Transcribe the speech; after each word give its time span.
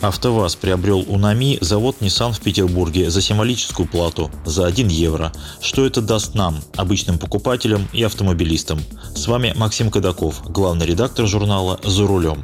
АвтоВАЗ 0.00 0.56
приобрел 0.56 1.04
у 1.06 1.18
НАМИ 1.18 1.58
завод 1.60 1.96
Nissan 2.00 2.32
в 2.32 2.40
Петербурге 2.40 3.10
за 3.10 3.20
символическую 3.20 3.86
плату– 3.86 4.30
за 4.46 4.66
1 4.66 4.88
евро. 4.88 5.30
Что 5.60 5.84
это 5.84 6.00
даст 6.00 6.34
нам, 6.34 6.60
обычным 6.74 7.18
покупателям 7.18 7.86
и 7.92 8.02
автомобилистам? 8.02 8.80
С 9.14 9.26
вами 9.26 9.52
Максим 9.56 9.90
Кадаков, 9.90 10.42
главный 10.50 10.86
редактор 10.86 11.26
журнала 11.26 11.78
«За 11.84 12.06
рулем». 12.06 12.42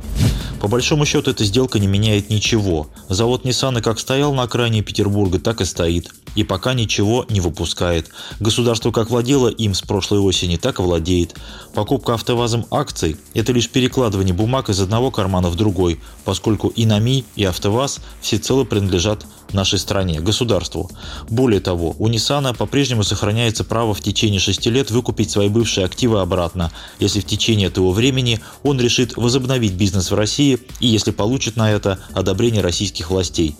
По 0.60 0.68
большому 0.68 1.06
счету 1.06 1.30
эта 1.30 1.44
сделка 1.44 1.78
не 1.78 1.86
меняет 1.86 2.28
ничего. 2.28 2.88
Завод 3.08 3.46
Nissan 3.46 3.80
как 3.80 4.00
стоял 4.00 4.34
на 4.34 4.42
окраине 4.42 4.82
Петербурга, 4.82 5.38
так 5.38 5.62
и 5.62 5.64
стоит. 5.64 6.10
И 6.36 6.44
пока 6.44 6.74
ничего 6.74 7.26
не 7.28 7.40
выпускает. 7.40 8.10
Государство 8.38 8.92
как 8.92 9.10
владело 9.10 9.48
им 9.48 9.74
с 9.74 9.82
прошлой 9.82 10.20
осени, 10.20 10.56
так 10.56 10.78
и 10.78 10.82
владеет. 10.82 11.34
Покупка 11.74 12.14
автовазом 12.14 12.66
акций– 12.70 13.16
это 13.34 13.52
лишь 13.52 13.68
перекладывание 13.68 14.34
бумаг 14.34 14.68
из 14.68 14.78
одного 14.80 15.10
кармана 15.10 15.48
в 15.48 15.56
другой, 15.56 15.98
поскольку 16.24 16.68
и 16.68 16.86
НАМИ, 16.86 17.24
и 17.34 17.44
АвтоВАЗ 17.44 18.00
всецело 18.20 18.64
принадлежат 18.64 19.26
нашей 19.56 19.78
стране, 19.78 20.20
государству. 20.20 20.90
Более 21.28 21.60
того, 21.60 21.96
у 21.98 22.08
Nissan 22.08 22.56
по-прежнему 22.56 23.02
сохраняется 23.02 23.64
право 23.64 23.94
в 23.94 24.00
течение 24.00 24.38
шести 24.38 24.70
лет 24.70 24.90
выкупить 24.90 25.30
свои 25.30 25.48
бывшие 25.48 25.84
активы 25.86 26.20
обратно, 26.20 26.70
если 27.00 27.20
в 27.20 27.26
течение 27.26 27.68
этого 27.68 27.90
времени 27.90 28.40
он 28.62 28.80
решит 28.80 29.16
возобновить 29.16 29.72
бизнес 29.72 30.10
в 30.10 30.14
России 30.14 30.58
и 30.80 30.86
если 30.86 31.10
получит 31.10 31.56
на 31.56 31.70
это 31.72 31.98
одобрение 32.12 32.62
российских 32.62 33.10
властей. 33.10 33.56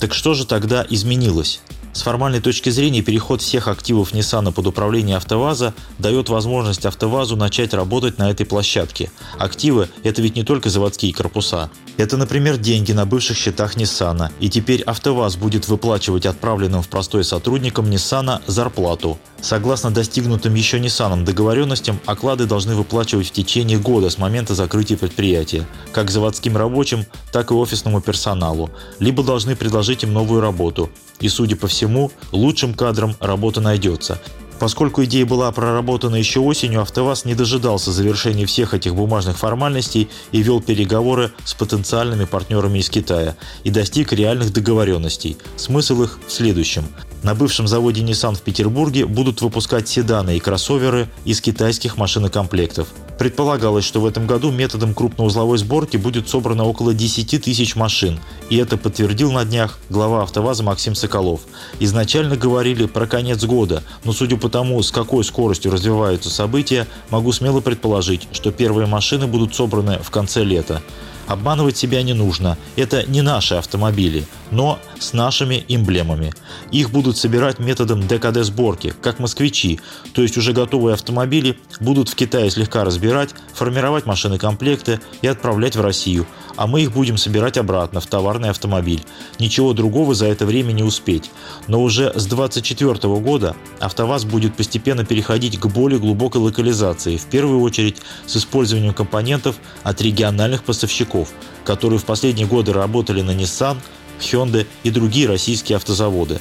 Так 0.00 0.14
что 0.14 0.34
же 0.34 0.46
тогда 0.46 0.86
изменилось? 0.88 1.60
С 1.98 2.02
формальной 2.02 2.38
точки 2.38 2.70
зрения 2.70 3.02
переход 3.02 3.42
всех 3.42 3.66
активов 3.66 4.12
Nissan 4.12 4.52
под 4.52 4.68
управление 4.68 5.16
АвтоВАЗа 5.16 5.74
дает 5.98 6.28
возможность 6.28 6.86
АвтоВАЗу 6.86 7.34
начать 7.34 7.74
работать 7.74 8.18
на 8.18 8.30
этой 8.30 8.46
площадке. 8.46 9.10
Активы– 9.36 9.88
это 10.04 10.22
ведь 10.22 10.36
не 10.36 10.44
только 10.44 10.70
заводские 10.70 11.12
корпуса. 11.12 11.70
Это, 11.96 12.16
например, 12.16 12.56
деньги 12.56 12.92
на 12.92 13.04
бывших 13.04 13.36
счетах 13.36 13.76
Nissan. 13.76 14.30
И 14.38 14.48
теперь 14.48 14.82
АвтоВАЗ 14.82 15.34
будет 15.38 15.66
выплачивать 15.66 16.24
отправленным 16.24 16.82
в 16.82 16.88
простой 16.88 17.24
сотрудникам 17.24 17.86
Nissan 17.86 18.42
зарплату. 18.46 19.18
Согласно 19.40 19.90
достигнутым 19.90 20.54
еще 20.54 20.78
Nissan 20.78 21.24
договоренностям, 21.24 21.98
оклады 22.06 22.46
должны 22.46 22.76
выплачивать 22.76 23.26
в 23.26 23.32
течение 23.32 23.76
года 23.76 24.08
с 24.08 24.18
момента 24.18 24.54
закрытия 24.54 24.96
предприятия, 24.96 25.66
как 25.90 26.12
заводским 26.12 26.56
рабочим, 26.56 27.06
так 27.32 27.50
и 27.50 27.54
офисному 27.54 28.00
персоналу, 28.00 28.70
либо 29.00 29.24
должны 29.24 29.56
предложить 29.56 30.04
им 30.04 30.12
новую 30.12 30.40
работу. 30.40 30.90
И, 31.20 31.28
судя 31.28 31.56
по 31.56 31.66
всему, 31.66 32.10
лучшим 32.32 32.74
кадрам 32.74 33.16
работа 33.20 33.60
найдется. 33.60 34.20
Поскольку 34.58 35.04
идея 35.04 35.24
была 35.24 35.52
проработана 35.52 36.16
еще 36.16 36.40
осенью, 36.40 36.80
АвтоВАЗ 36.80 37.24
не 37.24 37.34
дожидался 37.34 37.92
завершения 37.92 38.44
всех 38.44 38.74
этих 38.74 38.94
бумажных 38.94 39.38
формальностей 39.38 40.08
и 40.32 40.42
вел 40.42 40.60
переговоры 40.60 41.30
с 41.44 41.54
потенциальными 41.54 42.24
партнерами 42.24 42.80
из 42.80 42.90
Китая 42.90 43.36
и 43.62 43.70
достиг 43.70 44.12
реальных 44.12 44.52
договоренностей. 44.52 45.36
Смысл 45.56 46.02
их 46.02 46.18
в 46.26 46.32
следующем. 46.32 46.88
На 47.22 47.34
бывшем 47.34 47.68
заводе 47.68 48.02
Nissan 48.02 48.34
в 48.34 48.42
Петербурге 48.42 49.06
будут 49.06 49.42
выпускать 49.42 49.88
седаны 49.88 50.36
и 50.36 50.40
кроссоверы 50.40 51.08
из 51.24 51.40
китайских 51.40 51.96
машинокомплектов. 51.96 52.88
Предполагалось, 53.18 53.84
что 53.84 54.00
в 54.00 54.06
этом 54.06 54.28
году 54.28 54.52
методом 54.52 54.94
крупноузловой 54.94 55.58
сборки 55.58 55.96
будет 55.96 56.28
собрано 56.28 56.64
около 56.64 56.94
10 56.94 57.42
тысяч 57.42 57.74
машин, 57.74 58.20
и 58.48 58.56
это 58.56 58.76
подтвердил 58.76 59.32
на 59.32 59.44
днях 59.44 59.80
глава 59.90 60.22
АвтоВАЗа 60.22 60.62
Максим 60.62 60.94
Соколов. 60.94 61.40
Изначально 61.80 62.36
говорили 62.36 62.86
про 62.86 63.08
конец 63.08 63.42
года, 63.42 63.82
но 64.04 64.12
судя 64.12 64.36
по 64.36 64.48
тому, 64.48 64.80
с 64.80 64.92
какой 64.92 65.24
скоростью 65.24 65.72
развиваются 65.72 66.30
события, 66.30 66.86
могу 67.10 67.32
смело 67.32 67.60
предположить, 67.60 68.28
что 68.30 68.52
первые 68.52 68.86
машины 68.86 69.26
будут 69.26 69.52
собраны 69.52 69.98
в 70.00 70.10
конце 70.10 70.44
лета. 70.44 70.80
Обманывать 71.28 71.76
себя 71.76 72.02
не 72.02 72.14
нужно. 72.14 72.56
Это 72.76 73.04
не 73.06 73.20
наши 73.20 73.54
автомобили, 73.54 74.24
но 74.50 74.78
с 74.98 75.12
нашими 75.12 75.62
эмблемами. 75.68 76.32
Их 76.72 76.90
будут 76.90 77.18
собирать 77.18 77.58
методом 77.58 78.00
ДКД-сборки, 78.06 78.94
как 79.02 79.18
москвичи, 79.18 79.78
то 80.14 80.22
есть 80.22 80.38
уже 80.38 80.54
готовые 80.54 80.94
автомобили 80.94 81.58
будут 81.80 82.08
в 82.08 82.14
Китае 82.14 82.50
слегка 82.50 82.82
разбирать, 82.82 83.30
формировать 83.52 84.06
машины 84.06 84.38
комплекты 84.38 85.00
и 85.20 85.26
отправлять 85.26 85.76
в 85.76 85.82
Россию, 85.82 86.26
а 86.56 86.66
мы 86.66 86.80
их 86.80 86.92
будем 86.92 87.18
собирать 87.18 87.58
обратно 87.58 88.00
в 88.00 88.06
товарный 88.06 88.48
автомобиль. 88.48 89.04
Ничего 89.38 89.74
другого 89.74 90.14
за 90.14 90.26
это 90.26 90.46
время 90.46 90.72
не 90.72 90.82
успеть. 90.82 91.30
Но 91.66 91.82
уже 91.82 92.10
с 92.14 92.24
2024 92.24 93.14
года 93.20 93.54
АвтоВАЗ 93.80 94.24
будет 94.24 94.56
постепенно 94.56 95.04
переходить 95.04 95.60
к 95.60 95.66
более 95.66 96.00
глубокой 96.00 96.40
локализации, 96.40 97.18
в 97.18 97.26
первую 97.26 97.60
очередь 97.60 97.98
с 98.26 98.36
использованием 98.36 98.94
компонентов 98.94 99.56
от 99.82 100.00
региональных 100.00 100.64
поставщиков 100.64 101.17
игроков, 101.18 101.28
которые 101.64 101.98
в 101.98 102.04
последние 102.04 102.46
годы 102.46 102.72
работали 102.72 103.22
на 103.22 103.32
Nissan, 103.32 103.78
Hyundai 104.20 104.66
и 104.84 104.90
другие 104.90 105.28
российские 105.28 105.76
автозаводы. 105.76 106.40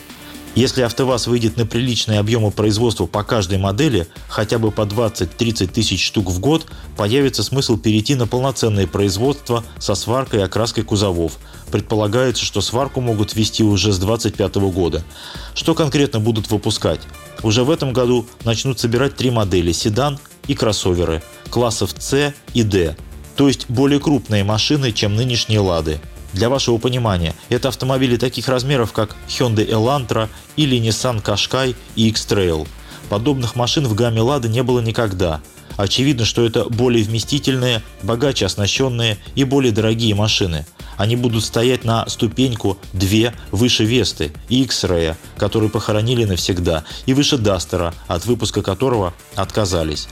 Если 0.56 0.82
АвтоВАЗ 0.82 1.28
выйдет 1.28 1.56
на 1.56 1.68
приличные 1.68 2.20
объемы 2.20 2.50
производства 2.50 3.06
по 3.06 3.24
каждой 3.24 3.60
модели, 3.60 4.08
хотя 4.28 4.58
бы 4.58 4.72
по 4.72 4.82
20-30 4.82 5.68
тысяч 5.68 6.04
штук 6.04 6.32
в 6.32 6.40
год, 6.40 6.66
появится 6.96 7.44
смысл 7.44 7.78
перейти 7.78 8.16
на 8.16 8.26
полноценное 8.26 8.88
производство 8.88 9.64
со 9.78 9.94
сваркой 9.94 10.40
и 10.40 10.44
окраской 10.44 10.84
кузовов. 10.84 11.34
Предполагается, 11.72 12.44
что 12.44 12.62
сварку 12.62 13.02
могут 13.02 13.36
ввести 13.36 13.64
уже 13.64 13.92
с 13.92 14.00
2025 14.00 14.56
года. 14.74 15.04
Что 15.54 15.76
конкретно 15.76 16.20
будут 16.20 16.50
выпускать? 16.50 17.02
Уже 17.44 17.64
в 17.64 17.70
этом 17.70 17.94
году 17.94 18.26
начнут 18.44 18.80
собирать 18.80 19.16
три 19.16 19.30
модели– 19.30 19.72
седан 19.74 20.18
и 20.48 20.56
кроссоверы 20.56 21.22
классов 21.52 21.94
C 22.00 22.34
и 22.56 22.64
D 22.64 22.98
то 23.38 23.48
есть 23.48 23.70
более 23.70 24.00
крупные 24.00 24.44
машины, 24.44 24.92
чем 24.92 25.16
нынешние 25.16 25.60
«Лады». 25.60 26.02
Для 26.34 26.50
вашего 26.50 26.78
понимания, 26.78 27.34
это 27.50 27.70
автомобили 27.70 28.18
таких 28.18 28.50
размеров, 28.50 28.92
как 28.92 29.16
Hyundai 29.30 29.70
Elantra 29.70 30.28
или 30.56 30.78
Nissan 30.78 31.24
Qashqai 31.24 31.76
и 31.96 32.10
X-Trail. 32.10 32.68
Подобных 33.10 33.56
машин 33.56 33.88
в 33.88 33.94
гамме 33.94 34.22
«Лады» 34.22 34.50
не 34.50 34.64
было 34.64 34.82
никогда. 34.82 35.42
Очевидно, 35.78 36.26
что 36.26 36.44
это 36.44 36.66
более 36.66 37.04
вместительные, 37.04 37.84
богаче 38.02 38.48
оснащенные 38.48 39.20
и 39.36 39.44
более 39.46 39.72
дорогие 39.72 40.14
машины– 40.16 40.66
они 40.98 41.16
будут 41.16 41.44
стоять 41.44 41.86
на 41.86 42.08
ступеньку 42.10 42.78
две 42.94 43.34
выше 43.52 43.86
Весты 43.86 44.34
X-Ray, 44.50 45.16
которые 45.38 45.70
похоронили 45.70 46.26
навсегда, 46.26 46.84
и 47.06 47.14
выше 47.14 47.38
Дастера, 47.38 47.94
от 48.08 48.26
выпуска 48.26 48.62
которого 48.62 49.14
отказались. 49.36 50.08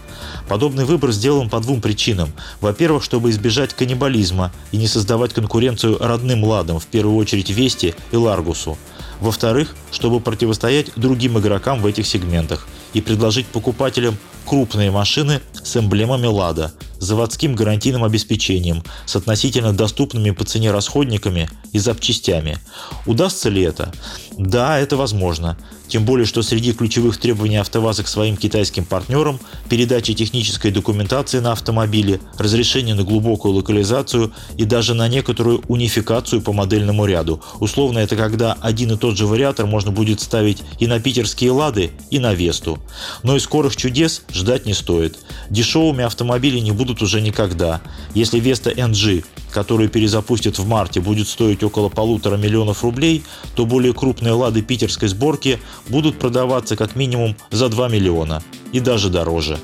Подобный 0.47 0.85
выбор 0.85 1.12
сделан 1.12 1.50
по 1.50 1.59
двум 1.59 1.81
причинам. 1.81 2.31
Во-первых, 2.62 3.03
чтобы 3.03 3.31
избежать 3.31 3.74
каннибализма 3.74 4.51
и 4.72 4.78
не 4.78 4.88
создавать 4.88 5.34
конкуренцию 5.34 5.97
родным 6.00 6.44
ладам, 6.44 6.79
в 6.79 6.85
первую 6.85 7.18
очередь 7.18 7.50
Вести 7.50 7.95
и 8.12 8.16
Ларгусу. 8.16 8.78
Во-вторых, 9.19 9.75
чтобы 9.91 10.19
противостоять 10.19 10.91
другим 10.95 11.40
игрокам 11.40 11.81
в 11.81 11.85
этих 11.85 12.06
сегментах 12.06 12.68
и 12.94 13.01
предложить 13.01 13.47
покупателям 13.47 14.18
крупные 14.45 14.91
машины 14.91 15.41
с 15.63 15.75
эмблемами 15.75 16.28
«Лада», 16.28 16.72
заводским 17.00 17.56
гарантийным 17.56 18.03
обеспечением, 18.03 18.83
с 19.06 19.16
относительно 19.16 19.73
доступными 19.73 20.31
по 20.31 20.45
цене 20.45 20.72
расходниками 20.72 21.50
и 21.73 21.79
запчастями. 21.79 22.57
Удастся 23.06 23.50
ли 23.50 23.61
это? 23.61 23.91
Да, 24.38 24.79
это 24.79 24.97
возможно. 24.97 25.57
Тем 25.88 26.03
более, 26.03 26.25
что 26.25 26.42
среди 26.42 26.74
ключевых 26.74 27.18
требований 27.18 27.57
АвтоВАЗа 27.57 28.03
к 28.03 28.07
своим 28.07 28.38
китайским 28.38 28.86
партнерам 28.86 29.39
передача 29.69 30.13
технической 30.13 30.71
документации 30.71 31.39
на 31.39 31.51
автомобиле, 31.51 32.19
разрешение 32.38 32.95
на 32.95 33.03
глубокую 33.03 33.53
локализацию 33.53 34.33
и 34.57 34.65
даже 34.65 34.94
на 34.94 35.07
некоторую 35.07 35.63
унификацию 35.68 36.42
по 36.42 36.53
модельному 36.53 37.06
ряду. 37.06 37.42
Условно, 37.59 38.00
это 38.00 38.15
когда 38.15 38.53
один 38.53 38.94
и 38.94 38.97
тот 38.97 39.15
же 39.15 39.27
вариатор 39.27 39.68
можно 39.68 39.92
будет 39.92 40.21
ставить 40.21 40.63
и 40.80 40.88
на 40.88 41.00
питерские 41.00 41.51
«Лады», 41.51 41.92
и 42.09 42.19
на 42.19 42.33
«Весту». 42.33 42.80
Но 43.21 43.36
и 43.36 43.39
скорых 43.39 43.75
чудес 43.75 44.24
ждать 44.35 44.65
не 44.65 44.73
стоит. 44.73 45.17
Дешевыми 45.49 46.03
автомобили 46.03 46.59
не 46.59 46.71
будут 46.71 47.01
уже 47.01 47.21
никогда. 47.21 47.81
Если 48.13 48.39
«Веста 48.39 48.69
NG», 48.69 49.23
которую 49.51 49.89
перезапустят 49.89 50.59
в 50.59 50.67
марте, 50.67 50.99
будет 50.99 51.27
стоить 51.27 51.63
около 51.63 51.89
полутора 51.89 52.35
миллионов 52.35 52.83
рублей, 52.83 53.23
то 53.55 53.65
более 53.65 53.93
крупные 53.93 54.33
«Лады» 54.33 54.61
питерской 54.61 55.07
сборки 55.07 55.59
будут 55.87 56.19
продаваться 56.19 56.75
как 56.75 56.95
минимум 56.95 57.35
за 57.51 57.69
2 57.69 57.87
миллиона 57.87 58.43
и 58.73 58.79
даже 58.79 59.09
дороже. 59.09 59.57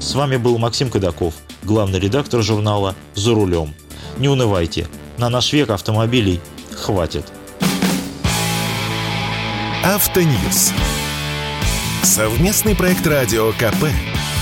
С 0.00 0.14
вами 0.14 0.36
был 0.36 0.58
Максим 0.58 0.90
Кадаков, 0.90 1.34
главный 1.62 2.00
редактор 2.00 2.42
журнала 2.42 2.94
«За 3.14 3.32
рулем». 3.34 3.74
Не 4.18 4.28
унывайте, 4.28 4.88
на 5.18 5.28
наш 5.28 5.52
век 5.52 5.70
автомобилей 5.70 6.40
хватит. 6.74 7.26
Автоньюз. 9.84 10.72
Совместный 12.02 12.74
проект 12.74 13.06
радио 13.06 13.52
КП. 13.52 14.15